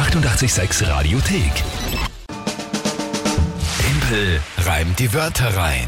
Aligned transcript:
886 0.00 0.88
Radiothek. 0.88 1.52
Tempel 3.78 4.40
reimt 4.64 4.98
die 4.98 5.12
Wörter 5.12 5.54
rein. 5.54 5.86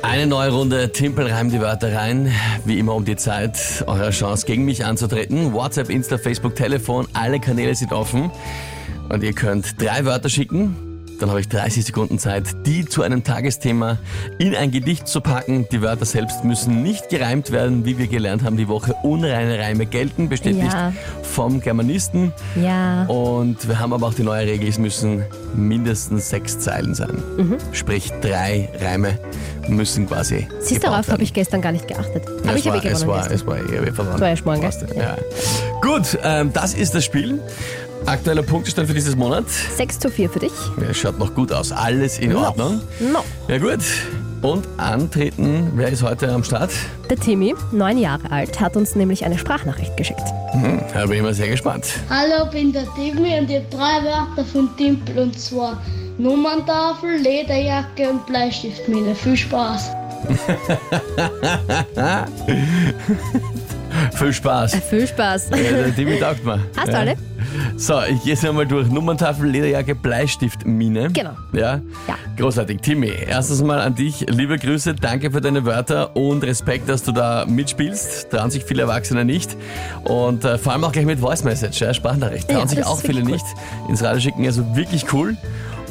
Eine 0.00 0.28
neue 0.28 0.52
Runde 0.52 0.92
Timpel 0.92 1.26
reimt 1.26 1.52
die 1.52 1.60
Wörter 1.60 1.92
rein. 1.92 2.32
Wie 2.64 2.78
immer 2.78 2.94
um 2.94 3.04
die 3.04 3.16
Zeit, 3.16 3.82
eure 3.88 4.10
Chance 4.10 4.46
gegen 4.46 4.64
mich 4.64 4.84
anzutreten. 4.84 5.52
WhatsApp, 5.54 5.90
Insta, 5.90 6.16
Facebook, 6.16 6.54
Telefon, 6.54 7.08
alle 7.14 7.40
Kanäle 7.40 7.74
sind 7.74 7.92
offen. 7.92 8.30
Und 9.08 9.24
ihr 9.24 9.32
könnt 9.32 9.82
drei 9.82 10.04
Wörter 10.04 10.28
schicken. 10.28 10.93
Dann 11.20 11.30
habe 11.30 11.40
ich 11.40 11.48
30 11.48 11.84
Sekunden 11.84 12.18
Zeit, 12.18 12.44
die 12.66 12.84
zu 12.84 13.02
einem 13.02 13.22
Tagesthema 13.24 13.98
in 14.38 14.54
ein 14.54 14.70
Gedicht 14.70 15.06
zu 15.08 15.20
packen. 15.20 15.66
Die 15.70 15.80
Wörter 15.80 16.04
selbst 16.04 16.44
müssen 16.44 16.82
nicht 16.82 17.08
gereimt 17.08 17.50
werden, 17.52 17.84
wie 17.84 17.98
wir 17.98 18.06
gelernt 18.08 18.42
haben 18.42 18.56
die 18.56 18.68
Woche. 18.68 18.94
Unreine 19.02 19.58
Reime 19.58 19.86
gelten, 19.86 20.28
bestätigt 20.28 20.72
Ja. 20.72 20.92
vom 21.22 21.60
Germanisten. 21.60 22.32
Ja. 22.60 23.04
Und 23.04 23.66
wir 23.68 23.78
haben 23.78 23.92
aber 23.92 24.08
auch 24.08 24.14
die 24.14 24.22
neue 24.24 24.46
Regel, 24.46 24.68
es 24.68 24.78
müssen 24.78 25.24
mindestens 25.54 26.28
sechs 26.30 26.58
Zeilen 26.58 26.94
sein. 26.94 27.22
Mhm. 27.36 27.56
Sprich, 27.72 28.10
drei 28.20 28.68
Reime 28.80 29.18
müssen 29.68 30.06
quasi. 30.08 30.46
Siehst 30.60 30.84
darauf 30.84 31.08
habe 31.08 31.22
ich 31.22 31.32
gestern 31.32 31.62
gar 31.62 31.72
nicht 31.72 31.86
geachtet. 31.88 32.22
Aber 32.42 32.52
es 32.54 32.60
ich 32.60 32.68
habe 32.68 32.78
eh 32.78 32.88
es 32.90 33.00
gewonnen 33.02 33.08
war, 33.08 33.28
gestern. 33.28 33.34
es 33.36 33.46
war 33.46 33.56
eh 33.86 33.92
verloren. 33.92 34.20
war 34.20 34.28
ja 34.28 34.36
schmarrn, 34.36 34.60
gell? 34.60 34.70
Passt, 34.70 34.84
Ja. 34.96 35.16
Gut, 35.84 36.18
ähm, 36.24 36.50
das 36.50 36.72
ist 36.72 36.94
das 36.94 37.04
Spiel. 37.04 37.42
Aktueller 38.06 38.42
Punktestand 38.42 38.88
für 38.88 38.94
dieses 38.94 39.16
Monat. 39.16 39.44
6 39.50 39.98
zu 39.98 40.08
4 40.08 40.30
für 40.30 40.38
dich. 40.38 40.52
Ja, 40.80 40.94
schaut 40.94 41.18
noch 41.18 41.34
gut 41.34 41.52
aus. 41.52 41.72
Alles 41.72 42.18
in 42.18 42.32
Noch. 42.32 42.48
Ordnung. 42.48 42.80
No. 43.00 43.22
Ja 43.48 43.58
gut. 43.58 43.80
Und 44.40 44.66
antreten, 44.78 45.72
wer 45.74 45.90
ist 45.90 46.02
heute 46.02 46.32
am 46.32 46.42
Start? 46.42 46.70
Der 47.10 47.18
Timmy, 47.18 47.54
neun 47.70 47.98
Jahre 47.98 48.30
alt, 48.30 48.60
hat 48.60 48.78
uns 48.78 48.94
nämlich 48.94 49.26
eine 49.26 49.38
Sprachnachricht 49.38 49.94
geschickt. 49.98 50.22
Hm, 50.52 50.80
da 50.94 51.04
bin 51.04 51.18
ich 51.18 51.22
mal 51.22 51.34
sehr 51.34 51.48
gespannt. 51.48 51.84
Hallo, 52.08 52.50
bin 52.50 52.72
der 52.72 52.86
Timmy 52.94 53.38
und 53.38 53.50
ich 53.50 53.56
habe 53.56 53.66
drei 53.70 54.04
Wörter 54.04 54.44
von 54.50 54.74
Timpel 54.78 55.18
und 55.18 55.38
zwar 55.38 55.82
Nummerntafel, 56.16 57.18
Lederjacke 57.18 58.08
und 58.08 58.24
Bleistiftmine. 58.24 59.14
Viel 59.14 59.36
Spaß! 59.36 59.90
Viel 64.14 64.32
Spaß. 64.32 64.74
Viel 64.90 65.06
Spaß. 65.06 65.50
Ja, 65.50 65.56
der 65.56 65.94
Timmy 65.94 66.18
taugt 66.18 66.44
mir. 66.44 66.60
Hast 66.76 66.88
du 66.88 66.98
alle? 66.98 67.14
So, 67.76 68.00
ich 68.02 68.22
gehe 68.22 68.32
jetzt 68.32 68.44
einmal 68.44 68.66
durch. 68.66 68.88
Nummerntafel, 68.88 69.48
Lederjacke, 69.48 69.94
Bleistift, 69.94 70.66
Mine. 70.66 71.10
Genau. 71.12 71.32
Ja? 71.52 71.80
Ja. 72.08 72.16
Großartig. 72.36 72.80
Timmy, 72.80 73.12
erstens 73.26 73.62
mal 73.62 73.80
an 73.80 73.94
dich. 73.94 74.26
Liebe 74.28 74.58
Grüße, 74.58 74.94
danke 74.94 75.30
für 75.30 75.40
deine 75.40 75.64
Wörter 75.64 76.16
und 76.16 76.42
Respekt, 76.44 76.88
dass 76.88 77.02
du 77.02 77.12
da 77.12 77.44
mitspielst. 77.46 78.30
Trauen 78.30 78.50
sich 78.50 78.64
viele 78.64 78.82
Erwachsene 78.82 79.24
nicht. 79.24 79.56
Und 80.04 80.44
äh, 80.44 80.58
vor 80.58 80.72
allem 80.72 80.84
auch 80.84 80.92
gleich 80.92 81.06
mit 81.06 81.20
Voice 81.20 81.44
Message, 81.44 81.80
ja, 81.80 81.94
Sprachnachricht. 81.94 82.48
Trauen 82.48 82.60
Ja, 82.62 82.68
sich 82.68 82.84
auch 82.84 83.00
viele 83.00 83.20
wirklich 83.20 83.42
nicht 83.42 83.56
ins 83.88 84.02
Radio 84.02 84.20
schicken. 84.20 84.44
Also 84.46 84.76
wirklich 84.76 85.12
cool. 85.12 85.36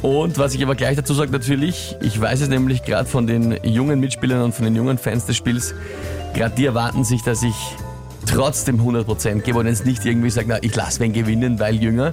Und 0.01 0.37
was 0.37 0.53
ich 0.53 0.61
aber 0.61 0.75
gleich 0.75 0.97
dazu 0.97 1.13
sage, 1.13 1.31
natürlich, 1.31 1.95
ich 2.01 2.19
weiß 2.19 2.41
es 2.41 2.49
nämlich 2.49 2.83
gerade 2.83 3.07
von 3.07 3.25
den 3.25 3.57
jungen 3.63 4.01
Mitspielern 4.01 4.41
und 4.41 4.53
von 4.53 4.65
den 4.65 4.75
jungen 4.75 4.97
Fans 4.97 5.25
des 5.25 5.37
Spiels, 5.37 5.73
gerade 6.33 6.53
die 6.55 6.65
erwarten 6.65 7.05
sich, 7.05 7.23
dass 7.23 7.41
ich 7.41 7.55
trotzdem 8.25 8.81
100% 8.81 9.41
gebe 9.41 9.59
und 9.59 9.67
jetzt 9.67 9.85
nicht 9.85 10.05
irgendwie 10.05 10.29
sage, 10.29 10.47
na, 10.49 10.57
ich 10.61 10.75
lasse 10.75 10.99
wen 10.99 11.13
gewinnen, 11.13 11.59
weil 11.59 11.75
jünger. 11.75 12.11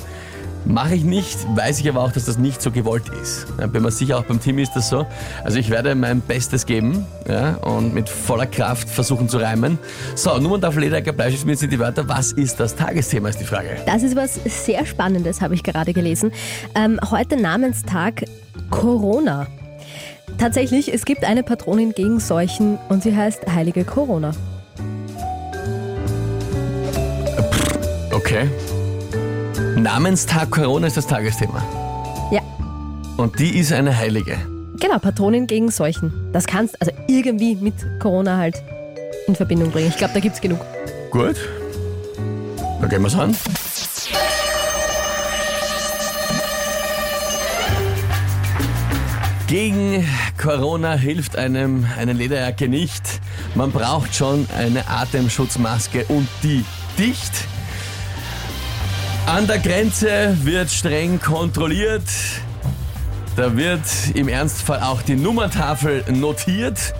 Mache 0.66 0.94
ich 0.94 1.04
nicht, 1.04 1.38
weiß 1.56 1.80
ich 1.80 1.88
aber 1.88 2.02
auch, 2.02 2.12
dass 2.12 2.26
das 2.26 2.36
nicht 2.36 2.60
so 2.60 2.70
gewollt 2.70 3.04
ist. 3.22 3.46
Ja, 3.58 3.66
bin 3.66 3.82
mir 3.82 3.90
sicher, 3.90 4.18
auch 4.18 4.24
beim 4.24 4.40
Team 4.40 4.58
ist 4.58 4.72
das 4.74 4.90
so. 4.90 5.06
Also 5.42 5.58
ich 5.58 5.70
werde 5.70 5.94
mein 5.94 6.20
Bestes 6.20 6.66
geben 6.66 7.06
ja, 7.26 7.54
und 7.54 7.94
mit 7.94 8.10
voller 8.10 8.44
Kraft 8.44 8.88
versuchen 8.88 9.28
zu 9.30 9.38
reimen. 9.38 9.78
So, 10.16 10.36
Nummerntafel, 10.38 10.82
Lederjacke, 10.82 11.14
Bleistift, 11.14 11.46
mir 11.46 11.56
sind 11.56 11.72
die 11.72 11.78
Wörter. 11.78 12.06
Was 12.08 12.32
ist 12.32 12.60
das 12.60 12.76
Tagesthema, 12.76 13.30
ist 13.30 13.40
die 13.40 13.44
Frage. 13.44 13.68
Das 13.86 14.02
ist 14.02 14.16
was 14.16 14.38
sehr 14.44 14.84
Spannendes, 14.84 15.40
habe 15.40 15.54
ich 15.54 15.62
gerade 15.62 15.94
gelesen. 15.94 16.30
Ähm, 16.74 17.00
heute 17.10 17.40
Namenstag 17.40 18.24
Corona. 18.68 19.46
Tatsächlich, 20.36 20.92
es 20.92 21.06
gibt 21.06 21.24
eine 21.24 21.42
Patronin 21.42 21.92
gegen 21.92 22.20
Seuchen 22.20 22.78
und 22.88 23.02
sie 23.02 23.16
heißt 23.16 23.46
Heilige 23.52 23.84
Corona. 23.84 24.32
Okay. 28.20 28.48
Namenstag 29.76 30.50
Corona 30.50 30.86
ist 30.86 30.96
das 30.96 31.06
Tagesthema. 31.06 31.62
Ja, 32.30 32.40
Und 33.16 33.38
die 33.38 33.58
ist 33.58 33.72
eine 33.72 33.96
Heilige. 33.96 34.38
genau, 34.78 34.98
Patronin 34.98 35.46
gegen 35.46 35.70
Seuchen. 35.70 36.12
Das 36.32 36.46
kannst 36.46 36.80
also 36.80 36.92
irgendwie 37.08 37.54
mit 37.56 37.74
Corona 38.00 38.36
halt 38.36 38.62
in 39.26 39.34
Verbindung 39.34 39.70
bringen. 39.70 39.88
Ich 39.88 39.96
glaube, 39.96 40.14
da 40.14 40.20
gibt 40.20 40.34
es 40.36 40.40
genug. 40.40 40.60
Gut. 41.10 41.36
Da 42.80 42.86
gehen 42.86 43.02
wir's 43.02 43.14
an. 43.14 43.34
Gegen 49.46 50.06
Corona 50.38 50.94
hilft 50.94 51.36
einem 51.36 51.84
eine 51.98 52.12
Lederjacke 52.12 52.68
nicht. 52.68 53.02
Man 53.56 53.72
braucht 53.72 54.14
schon 54.14 54.46
eine 54.56 54.88
Atemschutzmaske 54.88 56.04
und 56.08 56.28
die 56.42 56.64
dicht. 56.98 57.32
An 59.30 59.46
der 59.46 59.60
Grenze 59.60 60.36
wird 60.42 60.72
streng 60.72 61.20
kontrolliert. 61.20 62.02
Da 63.36 63.56
wird 63.56 63.80
im 64.14 64.26
Ernstfall 64.26 64.80
auch 64.80 65.02
die 65.02 65.14
Nummerntafel 65.14 66.02
notiert. 66.10 66.92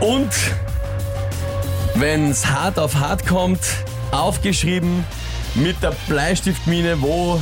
Und 0.00 0.30
wenn's 1.96 2.46
hart 2.46 2.78
auf 2.78 2.94
hart 2.94 3.26
kommt, 3.26 3.60
aufgeschrieben 4.10 5.04
mit 5.54 5.82
der 5.82 5.92
Bleistiftmine, 6.08 7.02
wo 7.02 7.38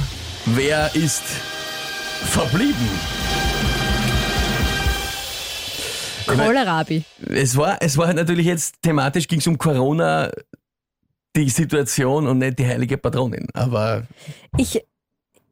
wer 0.47 0.93
ist 0.97 1.23
verblieben. 2.25 2.89
Kohlrabi. 6.27 7.05
es 7.29 7.57
war, 7.57 7.77
es 7.81 7.97
war 7.97 8.13
natürlich 8.15 8.47
jetzt 8.47 8.83
thematisch 8.83 9.29
ging 9.29 9.39
es 9.39 9.47
um 9.47 9.59
Corona, 9.59 10.29
die 11.37 11.49
Situation 11.49 12.27
und 12.27 12.39
nicht 12.39 12.59
die 12.59 12.67
heilige 12.67 12.99
Patronin. 12.99 13.49
Aber 13.55 14.07
Ich, 14.57 14.85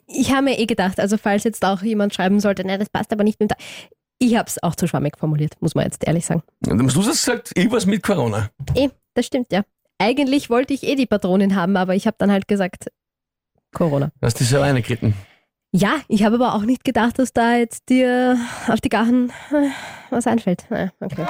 ich 0.07 0.33
habe 0.33 0.43
mir 0.43 0.59
eh 0.59 0.67
gedacht, 0.67 1.01
also 1.01 1.17
falls 1.17 1.45
jetzt 1.45 1.65
auch 1.65 1.83
jemand 1.83 2.15
schreiben 2.15 2.41
sollte, 2.41 2.65
nein, 2.65 2.79
das 2.79 2.91
passt 2.91 3.13
aber 3.13 3.25
nicht 3.25 3.41
mit. 3.41 3.53
Ich 4.19 4.37
habe 4.37 4.49
es 4.49 4.63
auch 4.63 4.75
zu 4.75 4.87
schwammig 4.87 5.17
formuliert, 5.19 5.55
muss 5.61 5.75
man 5.75 5.85
jetzt 5.85 6.07
ehrlich 6.07 6.27
sagen. 6.27 6.43
du 6.61 6.85
hast 6.85 6.95
gesagt, 6.95 7.57
irgendwas 7.57 7.87
mit 7.87 8.03
Corona. 8.03 8.51
Eh, 8.75 8.91
das 9.15 9.27
stimmt, 9.27 9.53
ja. 9.53 9.63
Eigentlich 9.99 10.51
wollte 10.51 10.75
ich 10.75 10.83
eh 10.83 10.95
die 10.95 11.07
Patronin 11.07 11.55
haben, 11.57 11.77
aber 11.77 11.95
ich 11.95 12.07
habe 12.07 12.17
dann 12.19 12.31
halt 12.31 12.49
gesagt, 12.49 12.91
Corona. 13.73 14.11
Du 14.21 14.27
hast 14.27 14.41
dich 14.41 14.49
selber 14.49 14.67
reingeritten. 14.67 15.15
Ja, 15.73 16.01
ich 16.09 16.25
habe 16.25 16.35
aber 16.37 16.55
auch 16.55 16.63
nicht 16.63 16.85
gedacht, 16.85 17.19
dass 17.19 17.33
da 17.33 17.57
jetzt 17.57 17.89
dir 17.89 18.37
auf 18.67 18.81
die 18.81 18.89
Gachen 18.89 19.31
äh, 19.53 19.69
was 20.11 20.27
einfällt. 20.27 20.65
Naja, 20.69 20.91
okay. 21.01 21.27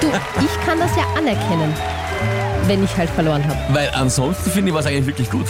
Du, 0.00 0.06
ich 0.44 0.66
kann 0.66 0.78
das 0.78 0.90
ja 0.96 1.02
anerkennen, 1.16 1.72
wenn 2.66 2.84
ich 2.84 2.96
halt 2.96 3.10
verloren 3.10 3.42
habe. 3.46 3.58
Weil 3.70 3.90
ansonsten 3.94 4.50
finde 4.50 4.70
ich 4.70 4.74
was 4.76 4.86
eigentlich 4.86 5.06
wirklich 5.06 5.30
gut. 5.30 5.46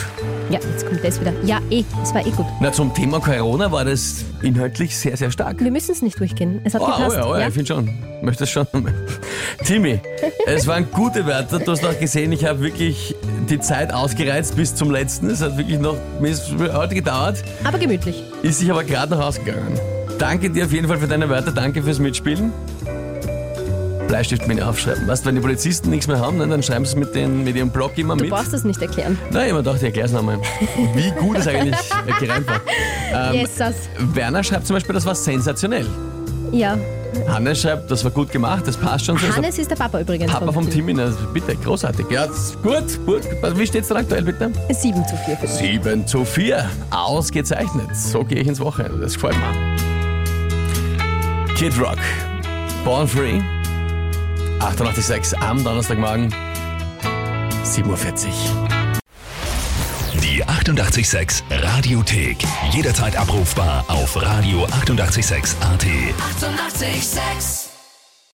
Ja, 0.48 0.60
jetzt 0.60 0.86
kommt 0.86 1.02
das 1.04 1.20
wieder. 1.20 1.32
Ja, 1.42 1.58
eh, 1.70 1.82
es 2.02 2.14
war 2.14 2.24
eh 2.24 2.30
gut. 2.30 2.46
Na, 2.60 2.70
zum 2.70 2.94
Thema 2.94 3.18
Corona 3.20 3.72
war 3.72 3.84
das 3.84 4.24
inhaltlich 4.42 4.96
sehr, 4.96 5.16
sehr 5.16 5.30
stark. 5.32 5.58
Wir 5.58 5.72
müssen 5.72 5.90
es 5.90 6.02
nicht 6.02 6.20
durchgehen. 6.20 6.60
Es 6.62 6.72
hat 6.74 6.82
Oh, 6.82 6.84
oh 6.86 6.96
gepasst. 6.96 7.16
ja, 7.16 7.26
oh 7.26 7.36
ja, 7.36 7.48
ich 7.48 7.54
finde 7.54 7.66
schon. 7.66 7.90
Möchtest 8.22 8.52
schon. 8.52 8.66
Timmy, 9.64 10.00
es 10.46 10.66
waren 10.68 10.88
gute 10.92 11.26
Wörter. 11.26 11.58
Du 11.58 11.72
hast 11.72 11.82
noch 11.82 11.98
gesehen, 11.98 12.30
ich 12.30 12.44
habe 12.44 12.60
wirklich 12.60 13.16
die 13.50 13.58
Zeit 13.58 13.92
ausgereizt 13.92 14.54
bis 14.54 14.74
zum 14.74 14.90
letzten. 14.92 15.28
Es 15.30 15.42
hat 15.42 15.58
wirklich 15.58 15.80
noch 15.80 15.96
heute 16.74 16.94
gedauert, 16.94 17.42
Aber 17.64 17.78
gemütlich. 17.78 18.22
ist 18.42 18.60
sich 18.60 18.70
aber 18.70 18.84
gerade 18.84 19.16
noch 19.16 19.24
ausgegangen. 19.26 19.78
Danke 20.18 20.48
dir 20.48 20.64
auf 20.66 20.72
jeden 20.72 20.86
Fall 20.86 20.98
für 20.98 21.08
deine 21.08 21.28
Wörter, 21.28 21.50
danke 21.52 21.82
fürs 21.82 21.98
Mitspielen. 21.98 22.52
Bleistift 24.08 24.46
mir 24.46 24.66
aufschreiben. 24.68 25.06
Weißt 25.08 25.24
du, 25.24 25.28
wenn 25.28 25.34
die 25.34 25.40
Polizisten 25.40 25.90
nichts 25.90 26.06
mehr 26.06 26.20
haben, 26.20 26.36
ne, 26.38 26.46
dann 26.46 26.62
schreiben 26.62 26.84
sie 26.84 26.92
es 26.92 26.96
mit, 26.96 27.14
den, 27.14 27.42
mit 27.44 27.56
ihrem 27.56 27.70
Blog 27.70 27.98
immer 27.98 28.16
Du 28.16 28.22
mit. 28.24 28.32
brauchst 28.32 28.52
es 28.52 28.62
nicht 28.64 28.80
erklären. 28.80 29.18
Nein, 29.32 29.48
ich 29.50 29.54
gedacht, 29.56 29.76
ich 29.78 29.82
erklär's 29.82 30.12
nochmal. 30.12 30.38
Wie 30.94 31.10
gut 31.18 31.38
es 31.38 31.48
eigentlich 31.48 31.74
gereimt 32.20 32.46
war. 32.46 32.60
Ähm, 33.12 33.40
Jesus. 33.40 33.74
Werner 34.14 34.44
schreibt 34.44 34.66
zum 34.66 34.74
Beispiel, 34.76 34.94
das 34.94 35.04
war 35.06 35.14
sensationell. 35.14 35.86
Ja. 36.52 36.78
Hannes 37.28 37.62
schreibt, 37.62 37.90
das 37.90 38.04
war 38.04 38.10
gut 38.12 38.30
gemacht, 38.30 38.64
das 38.66 38.76
passt 38.76 39.06
schon 39.06 39.16
so. 39.18 39.26
Hannes 39.34 39.58
ist 39.58 39.70
der 39.70 39.76
Papa 39.76 40.00
übrigens. 40.00 40.30
Papa 40.30 40.52
vom 40.52 40.68
Timmy, 40.70 40.92
na, 40.94 41.10
bitte, 41.32 41.56
großartig. 41.56 42.06
Ja, 42.10 42.26
das 42.26 42.56
gut, 42.62 42.84
gut. 43.06 43.22
Wie 43.56 43.66
steht's 43.66 43.88
denn 43.88 43.96
aktuell, 43.96 44.22
bitte? 44.22 44.52
7 44.70 45.02
zu 45.06 45.16
4 45.24 45.36
für 45.36 45.46
dich. 45.46 45.56
7 45.56 46.06
zu 46.06 46.24
4. 46.24 46.64
Ausgezeichnet. 46.90 47.96
So 47.96 48.22
gehe 48.22 48.38
ich 48.38 48.46
ins 48.46 48.60
Wochenende. 48.60 48.98
Das 49.00 49.14
gefällt 49.14 49.34
mir. 49.36 49.76
Kid 51.56 51.72
Rock. 51.80 51.96
Born 52.84 53.08
Free. 53.08 53.40
88,6 54.60 55.34
am 55.34 55.62
Donnerstagmorgen. 55.62 56.32
7.40 57.64 57.86
Uhr. 57.86 57.96
Die 60.22 60.44
886 60.44 61.44
Radiothek. 61.50 62.38
Jederzeit 62.72 63.16
abrufbar 63.16 63.84
auf 63.88 64.16
radio886.at. 64.16 64.82
886! 64.82 65.56
886 65.60 67.65